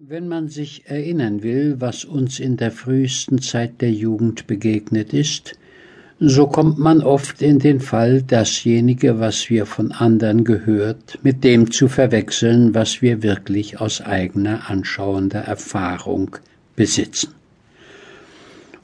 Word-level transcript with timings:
Wenn 0.00 0.28
man 0.28 0.46
sich 0.46 0.84
erinnern 0.86 1.42
will, 1.42 1.74
was 1.80 2.04
uns 2.04 2.38
in 2.38 2.56
der 2.56 2.70
frühesten 2.70 3.42
Zeit 3.42 3.80
der 3.80 3.90
Jugend 3.90 4.46
begegnet 4.46 5.12
ist, 5.12 5.58
so 6.20 6.46
kommt 6.46 6.78
man 6.78 7.02
oft 7.02 7.42
in 7.42 7.58
den 7.58 7.80
Fall, 7.80 8.22
dasjenige, 8.22 9.18
was 9.18 9.50
wir 9.50 9.66
von 9.66 9.90
anderen 9.90 10.44
gehört, 10.44 11.18
mit 11.24 11.42
dem 11.42 11.72
zu 11.72 11.88
verwechseln, 11.88 12.76
was 12.76 13.02
wir 13.02 13.24
wirklich 13.24 13.80
aus 13.80 14.00
eigener 14.00 14.70
anschauender 14.70 15.40
Erfahrung 15.40 16.36
besitzen. 16.76 17.34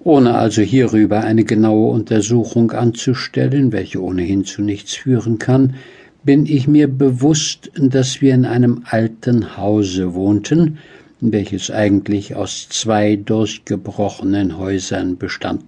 Ohne 0.01 0.35
also 0.35 0.63
hierüber 0.63 1.21
eine 1.21 1.45
genaue 1.45 1.93
Untersuchung 1.93 2.73
anzustellen, 2.73 3.71
welche 3.71 4.03
ohnehin 4.03 4.45
zu 4.45 4.63
nichts 4.63 4.95
führen 4.95 5.39
kann, 5.39 5.77
bin 6.25 6.47
ich 6.47 6.67
mir 6.67 6.89
bewusst, 6.89 7.71
dass 7.77 8.21
wir 8.21 8.35
in 8.35 8.47
einem 8.47 8.83
alten 8.91 9.57
Hause 9.57 10.15
wohnten, 10.15 10.79
welches 11.21 11.71
eigentlich 11.71 12.35
aus 12.35 12.69
zwei 12.69 13.17
durchgebrochenen 13.17 14.59
Häusern 14.59 15.17
bestand. 15.17 15.65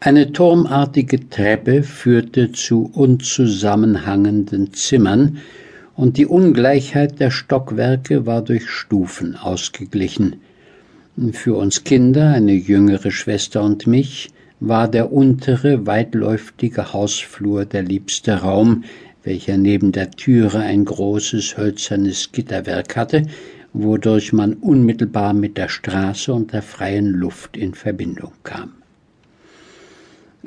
Eine 0.00 0.32
turmartige 0.32 1.28
Treppe 1.28 1.82
führte 1.82 2.52
zu 2.52 2.90
unzusammenhangenden 2.94 4.72
Zimmern, 4.72 5.38
und 5.96 6.16
die 6.16 6.26
Ungleichheit 6.26 7.18
der 7.18 7.32
Stockwerke 7.32 8.24
war 8.24 8.42
durch 8.42 8.70
Stufen 8.70 9.34
ausgeglichen. 9.34 10.36
Für 11.32 11.56
uns 11.56 11.82
Kinder, 11.82 12.30
eine 12.30 12.52
jüngere 12.52 13.10
Schwester 13.10 13.64
und 13.64 13.88
mich, 13.88 14.30
war 14.60 14.86
der 14.86 15.12
untere, 15.12 15.86
weitläuftige 15.86 16.92
Hausflur 16.92 17.64
der 17.64 17.82
liebste 17.82 18.34
Raum, 18.34 18.84
welcher 19.24 19.56
neben 19.56 19.90
der 19.90 20.12
Türe 20.12 20.60
ein 20.60 20.84
großes 20.84 21.56
hölzernes 21.56 22.30
Gitterwerk 22.30 22.96
hatte, 22.96 23.24
wodurch 23.72 24.32
man 24.32 24.54
unmittelbar 24.54 25.32
mit 25.32 25.56
der 25.56 25.68
Straße 25.68 26.32
und 26.32 26.52
der 26.52 26.62
freien 26.62 27.12
Luft 27.12 27.56
in 27.56 27.74
Verbindung 27.74 28.32
kam. 28.42 28.72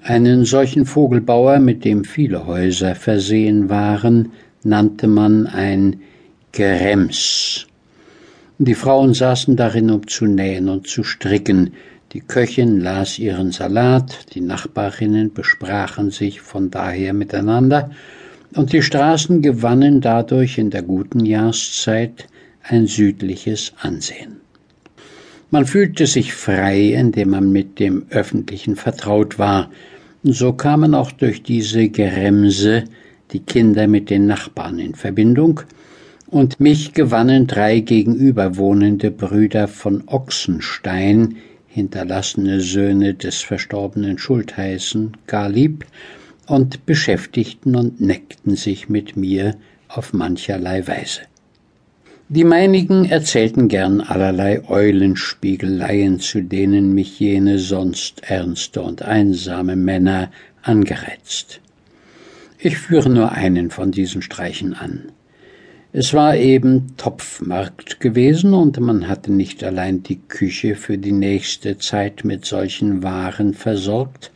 Einen 0.03 0.45
solchen 0.45 0.85
Vogelbauer, 0.85 1.59
mit 1.59 1.85
dem 1.85 2.03
viele 2.03 2.47
Häuser 2.47 2.95
versehen 2.95 3.69
waren, 3.69 4.31
nannte 4.63 5.07
man 5.07 5.47
ein 5.47 6.01
Gerems. 6.51 7.67
Die 8.57 8.75
Frauen 8.75 9.13
saßen 9.13 9.55
darin, 9.55 9.89
um 9.89 10.07
zu 10.07 10.25
nähen 10.25 10.69
und 10.69 10.87
zu 10.87 11.03
stricken, 11.03 11.73
die 12.13 12.21
Köchin 12.21 12.81
las 12.81 13.19
ihren 13.19 13.51
Salat, 13.51 14.33
die 14.33 14.41
Nachbarinnen 14.41 15.33
besprachen 15.33 16.11
sich 16.11 16.41
von 16.41 16.69
daher 16.69 17.13
miteinander, 17.13 17.91
und 18.53 18.73
die 18.73 18.81
Straßen 18.81 19.41
gewannen 19.41 20.01
dadurch 20.01 20.57
in 20.57 20.71
der 20.71 20.81
guten 20.81 21.25
Jahrszeit 21.25 22.27
ein 22.63 22.87
südliches 22.87 23.73
Ansehen. 23.79 24.41
Man 25.49 25.65
fühlte 25.65 26.07
sich 26.07 26.33
frei, 26.33 26.93
indem 26.93 27.31
man 27.31 27.51
mit 27.51 27.79
dem 27.79 28.05
Öffentlichen 28.09 28.75
vertraut 28.75 29.37
war. 29.37 29.69
So 30.23 30.53
kamen 30.53 30.95
auch 30.95 31.11
durch 31.11 31.43
diese 31.43 31.89
Geremse 31.89 32.85
die 33.31 33.39
Kinder 33.39 33.87
mit 33.87 34.09
den 34.09 34.27
Nachbarn 34.27 34.79
in 34.79 34.95
Verbindung, 34.95 35.61
und 36.27 36.61
mich 36.61 36.93
gewannen 36.93 37.45
drei 37.45 37.81
gegenüber 37.81 38.55
wohnende 38.55 39.11
Brüder 39.11 39.67
von 39.67 40.07
Ochsenstein, 40.07 41.35
hinterlassene 41.67 42.61
Söhne 42.61 43.13
des 43.13 43.41
verstorbenen 43.41 44.17
Schultheißen, 44.17 45.17
gar 45.27 45.49
lieb, 45.49 45.85
und 46.47 46.85
beschäftigten 46.85 47.75
und 47.75 47.99
neckten 47.99 48.55
sich 48.55 48.87
mit 48.87 49.17
mir 49.17 49.55
auf 49.89 50.13
mancherlei 50.13 50.87
Weise. 50.87 51.21
Die 52.33 52.45
meinigen 52.45 53.03
erzählten 53.03 53.67
gern 53.67 53.99
allerlei 53.99 54.63
Eulenspiegeleien, 54.69 56.21
zu 56.21 56.41
denen 56.41 56.93
mich 56.93 57.19
jene 57.19 57.59
sonst 57.59 58.21
ernste 58.23 58.81
und 58.83 59.01
einsame 59.01 59.75
Männer 59.75 60.31
angereizt. 60.61 61.59
Ich 62.57 62.77
führe 62.77 63.09
nur 63.09 63.33
einen 63.33 63.69
von 63.69 63.91
diesen 63.91 64.21
Streichen 64.21 64.73
an. 64.73 65.11
Es 65.91 66.13
war 66.13 66.37
eben 66.37 66.95
Topfmarkt 66.95 67.99
gewesen 67.99 68.53
und 68.53 68.79
man 68.79 69.09
hatte 69.09 69.33
nicht 69.33 69.61
allein 69.61 70.01
die 70.01 70.21
Küche 70.21 70.75
für 70.75 70.97
die 70.97 71.11
nächste 71.11 71.79
Zeit 71.79 72.23
mit 72.23 72.45
solchen 72.45 73.03
Waren 73.03 73.53
versorgt, 73.53 74.31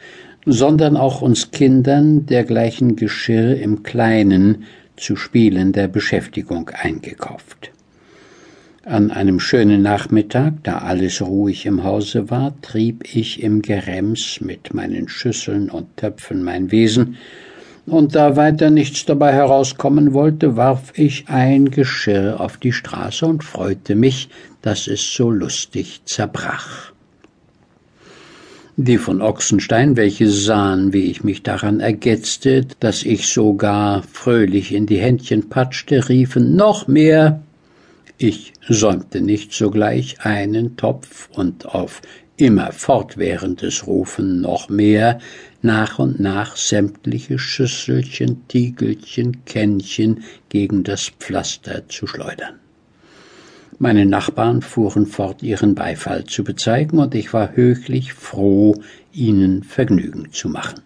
sondern 0.45 0.97
auch 0.97 1.21
uns 1.21 1.51
Kindern 1.51 2.25
dergleichen 2.25 2.97
Geschirr 2.97 3.55
im 3.55 3.83
Kleinen 3.83 4.65
zu 4.97 5.15
spielender 5.15 5.87
Beschäftigung 5.87 6.67
eingekauft. 6.71 7.71
An 8.87 9.09
einem 9.09 9.39
schönen 9.39 9.81
Nachmittag, 9.81 10.53
da 10.61 10.77
alles 10.77 11.19
ruhig 11.19 11.65
im 11.65 11.83
Hause 11.83 12.29
war, 12.29 12.53
trieb 12.61 13.15
ich 13.15 13.41
im 13.41 13.63
Gerems 13.63 14.41
mit 14.41 14.75
meinen 14.75 15.07
Schüsseln 15.07 15.71
und 15.71 15.97
Töpfen 15.97 16.43
mein 16.43 16.69
Wesen, 16.69 17.17
und 17.87 18.13
da 18.13 18.35
weiter 18.35 18.69
nichts 18.69 19.03
dabei 19.03 19.33
herauskommen 19.33 20.13
wollte, 20.13 20.55
warf 20.55 20.93
ich 20.95 21.29
ein 21.29 21.71
Geschirr 21.71 22.39
auf 22.39 22.57
die 22.57 22.71
Straße 22.71 23.25
und 23.25 23.43
freute 23.43 23.95
mich, 23.95 24.29
dass 24.61 24.87
es 24.87 25.15
so 25.15 25.31
lustig 25.31 26.01
zerbrach. 26.05 26.91
Die 28.77 28.99
von 28.99 29.23
Ochsenstein, 29.23 29.97
welche 29.97 30.29
sahen, 30.29 30.93
wie 30.93 31.05
ich 31.09 31.23
mich 31.23 31.41
daran 31.41 31.79
ergetzte, 31.79 32.67
dass 32.79 33.01
ich 33.01 33.29
sogar 33.29 34.03
fröhlich 34.03 34.75
in 34.75 34.85
die 34.85 34.99
Händchen 34.99 35.49
patschte, 35.49 36.07
riefen 36.07 36.55
noch 36.55 36.87
mehr, 36.87 37.41
ich 38.17 38.53
säumte 38.67 39.21
nicht 39.21 39.53
sogleich 39.53 40.17
einen 40.21 40.77
Topf 40.77 41.29
und 41.33 41.65
auf 41.65 42.01
immer 42.37 42.71
fortwährendes 42.71 43.87
Rufen 43.87 44.41
noch 44.41 44.69
mehr, 44.69 45.19
nach 45.61 45.99
und 45.99 46.19
nach 46.19 46.55
sämtliche 46.55 47.39
Schüsselchen, 47.39 48.47
Tiegelchen, 48.47 49.45
Kännchen 49.45 50.23
gegen 50.49 50.83
das 50.83 51.11
Pflaster 51.19 51.87
zu 51.87 52.07
schleudern. 52.07 52.59
Meine 53.77 54.05
Nachbarn 54.05 54.61
fuhren 54.61 55.05
fort, 55.05 55.43
ihren 55.43 55.75
Beifall 55.75 56.23
zu 56.25 56.43
bezeigen, 56.43 56.97
und 56.99 57.13
ich 57.13 57.33
war 57.33 57.55
höchlich 57.55 58.13
froh, 58.13 58.75
ihnen 59.11 59.63
Vergnügen 59.63 60.31
zu 60.31 60.47
machen. 60.47 60.81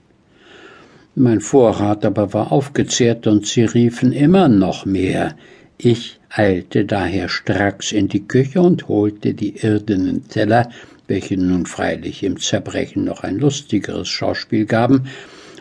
Mein 1.14 1.42
Vorrat 1.42 2.06
aber 2.06 2.34
war 2.34 2.52
aufgezehrt, 2.52 3.28
und 3.28 3.46
sie 3.46 3.64
riefen 3.64 4.12
immer 4.12 4.48
noch 4.48 4.86
mehr. 4.86 5.36
Ich 5.82 6.20
eilte 6.30 6.84
daher 6.84 7.30
stracks 7.30 7.94
in 7.94 8.10
die 8.10 8.28
Küche 8.28 8.60
und 8.60 8.90
holte 8.90 9.34
die 9.34 9.56
irdenen 9.62 10.28
Teller, 10.28 10.70
welche 11.08 11.38
nun 11.38 11.66
freilich 11.66 12.22
im 12.24 12.38
Zerbrechen 12.38 13.06
noch 13.06 13.24
ein 13.24 13.40
lustigeres 13.40 14.10
Schauspiel 14.10 14.66
gaben, 14.66 15.08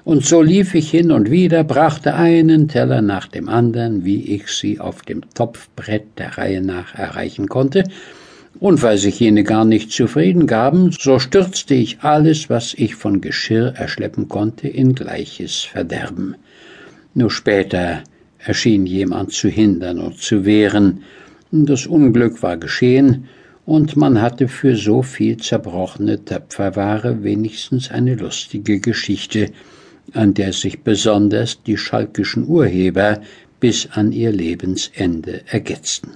und 0.02 0.26
so 0.26 0.42
lief 0.42 0.74
ich 0.74 0.90
hin 0.90 1.12
und 1.12 1.30
wieder, 1.30 1.62
brachte 1.62 2.14
einen 2.14 2.66
Teller 2.66 3.00
nach 3.00 3.28
dem 3.28 3.48
anderen, 3.48 4.04
wie 4.04 4.34
ich 4.34 4.48
sie 4.48 4.80
auf 4.80 5.02
dem 5.02 5.20
Topfbrett 5.34 6.18
der 6.18 6.36
Reihe 6.36 6.62
nach 6.62 6.96
erreichen 6.96 7.46
konnte, 7.46 7.84
und 8.58 8.82
weil 8.82 8.98
sich 8.98 9.20
jene 9.20 9.44
gar 9.44 9.64
nicht 9.64 9.92
zufrieden 9.92 10.48
gaben, 10.48 10.90
so 10.90 11.20
stürzte 11.20 11.74
ich 11.74 12.00
alles, 12.00 12.50
was 12.50 12.74
ich 12.74 12.96
von 12.96 13.20
Geschirr 13.20 13.74
erschleppen 13.76 14.28
konnte, 14.28 14.66
in 14.66 14.96
gleiches 14.96 15.62
Verderben. 15.62 16.34
Nur 17.14 17.30
später 17.30 18.02
erschien 18.38 18.86
jemand 18.86 19.32
zu 19.32 19.48
hindern 19.48 19.98
und 19.98 20.18
zu 20.18 20.44
wehren. 20.44 21.02
Das 21.50 21.86
Unglück 21.86 22.42
war 22.42 22.56
geschehen, 22.56 23.28
und 23.64 23.96
man 23.96 24.22
hatte 24.22 24.48
für 24.48 24.76
so 24.76 25.02
viel 25.02 25.36
zerbrochene 25.36 26.24
Töpferware 26.24 27.22
wenigstens 27.22 27.90
eine 27.90 28.14
lustige 28.14 28.80
Geschichte, 28.80 29.50
an 30.14 30.32
der 30.32 30.54
sich 30.54 30.80
besonders 30.80 31.62
die 31.62 31.76
schalkischen 31.76 32.48
Urheber 32.48 33.20
bis 33.60 33.88
an 33.92 34.12
ihr 34.12 34.32
Lebensende 34.32 35.42
ergetzten. 35.46 36.12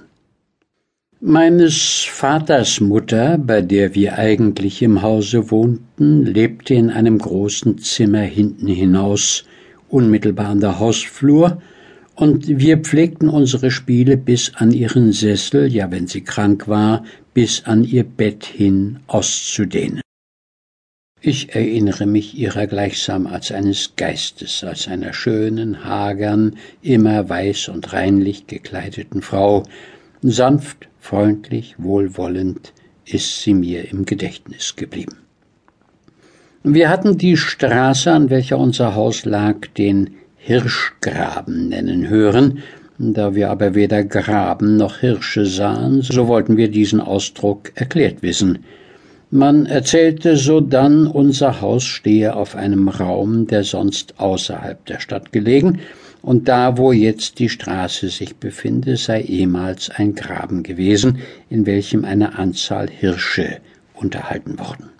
Meines 1.19 2.05
Vaters 2.09 2.81
Mutter, 2.81 3.37
bei 3.37 3.61
der 3.61 3.95
wir 3.95 4.17
eigentlich 4.17 4.81
im 4.81 5.01
Hause 5.01 5.51
wohnten, 5.51 6.25
lebte 6.25 6.73
in 6.73 6.89
einem 6.89 7.17
großen 7.17 7.77
Zimmer 7.77 8.21
hinten 8.21 8.67
hinaus, 8.67 9.45
unmittelbar 9.89 10.47
an 10.47 10.59
der 10.59 10.79
Hausflur, 10.79 11.61
und 12.15 12.47
wir 12.47 12.77
pflegten 12.79 13.29
unsere 13.29 13.71
Spiele 13.71 14.17
bis 14.17 14.53
an 14.55 14.71
ihren 14.71 15.11
Sessel, 15.11 15.71
ja 15.73 15.91
wenn 15.91 16.07
sie 16.07 16.21
krank 16.21 16.67
war, 16.67 17.03
bis 17.33 17.65
an 17.65 17.83
ihr 17.83 18.03
Bett 18.03 18.45
hin 18.45 18.99
auszudehnen. 19.07 20.01
Ich 21.25 21.55
erinnere 21.55 22.05
mich 22.05 22.37
ihrer 22.37 22.67
gleichsam 22.67 23.27
als 23.27 23.51
eines 23.51 23.95
Geistes, 23.95 24.63
als 24.63 24.89
einer 24.89 25.13
schönen, 25.13 25.85
hagern, 25.85 26.57
immer 26.81 27.29
weiß 27.29 27.69
und 27.69 27.93
reinlich 27.93 28.45
gekleideten 28.45 29.21
Frau. 29.21 29.63
Sanft, 30.21 30.89
freundlich, 30.99 31.75
wohlwollend 31.77 32.73
ist 33.05 33.41
sie 33.41 33.53
mir 33.53 33.89
im 33.89 34.05
Gedächtnis 34.05 34.75
geblieben. 34.75 35.15
Wir 36.63 36.89
hatten 36.89 37.17
die 37.17 37.37
Straße, 37.37 38.11
an 38.11 38.29
welcher 38.29 38.57
unser 38.57 38.95
Haus 38.95 39.23
lag, 39.25 39.67
den 39.77 40.15
Hirschgraben 40.45 41.69
nennen 41.69 42.09
hören, 42.09 42.59
Da 42.97 43.33
wir 43.33 43.49
aber 43.49 43.75
weder 43.75 44.03
Graben 44.03 44.77
noch 44.77 44.99
Hirsche 44.99 45.45
sahen, 45.45 46.01
so 46.01 46.27
wollten 46.27 46.57
wir 46.57 46.69
diesen 46.69 47.01
Ausdruck 47.01 47.71
erklärt 47.75 48.21
wissen. 48.21 48.59
Man 49.31 49.65
erzählte 49.65 50.37
sodann, 50.37 51.07
unser 51.07 51.59
Haus 51.61 51.83
stehe 51.85 52.35
auf 52.35 52.55
einem 52.55 52.87
Raum, 52.89 53.47
der 53.47 53.63
sonst 53.63 54.19
außerhalb 54.19 54.85
der 54.85 54.99
Stadt 54.99 55.31
gelegen, 55.31 55.79
und 56.21 56.47
da, 56.47 56.77
wo 56.77 56.91
jetzt 56.91 57.39
die 57.39 57.49
Straße 57.49 58.09
sich 58.09 58.35
befinde, 58.35 58.95
sei 58.95 59.21
ehemals 59.21 59.89
ein 59.89 60.13
Graben 60.13 60.61
gewesen, 60.61 61.17
in 61.49 61.65
welchem 61.65 62.05
eine 62.05 62.37
Anzahl 62.37 62.89
Hirsche 62.89 63.57
unterhalten 63.95 64.59
worden. 64.59 64.92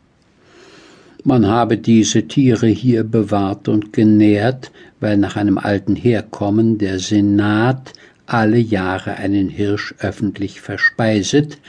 Man 1.26 1.48
habe 1.48 1.78
diese 1.78 2.28
Tiere 2.28 2.68
hier 2.68 3.06
bewahrt 3.06 3.70
und 3.70 3.94
genährt, 3.94 4.74
weil 5.00 5.16
nach 5.16 5.38
einem 5.38 5.58
alten 5.58 5.96
Herkommen 5.96 6.78
der 6.78 7.00
Senat 7.00 7.94
alle 8.26 8.58
Jahre 8.58 9.16
einen 9.16 9.48
Hirsch 9.48 9.96
öffentlich 10.00 10.60
verspeiset, 10.60 11.60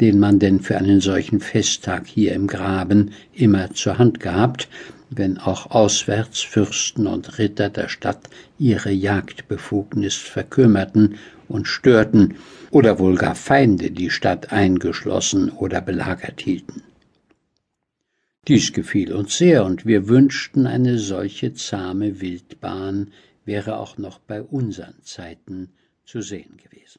den 0.00 0.20
man 0.20 0.38
denn 0.38 0.60
für 0.60 0.78
einen 0.78 1.00
solchen 1.00 1.40
Festtag 1.40 2.06
hier 2.06 2.34
im 2.34 2.46
Graben 2.46 3.10
immer 3.34 3.74
zur 3.74 3.98
Hand 3.98 4.20
gehabt, 4.20 4.68
wenn 5.10 5.38
auch 5.38 5.72
auswärts 5.72 6.40
Fürsten 6.40 7.08
und 7.08 7.38
Ritter 7.38 7.68
der 7.68 7.88
Stadt 7.88 8.30
ihre 8.60 8.92
Jagdbefugnis 8.92 10.14
verkümmerten 10.14 11.16
und 11.48 11.66
störten 11.66 12.36
oder 12.70 13.00
wohl 13.00 13.16
gar 13.16 13.34
Feinde 13.34 13.90
die 13.90 14.10
Stadt 14.10 14.52
eingeschlossen 14.52 15.50
oder 15.50 15.80
belagert 15.80 16.40
hielten. 16.40 16.84
Dies 18.50 18.72
gefiel 18.72 19.12
uns 19.12 19.38
sehr, 19.38 19.64
und 19.64 19.86
wir 19.86 20.08
wünschten, 20.08 20.66
eine 20.66 20.98
solche 20.98 21.54
zahme 21.54 22.20
Wildbahn 22.20 23.12
wäre 23.44 23.76
auch 23.76 23.96
noch 23.96 24.18
bei 24.18 24.42
unseren 24.42 25.00
Zeiten 25.04 25.68
zu 26.04 26.20
sehen 26.20 26.56
gewesen. 26.56 26.98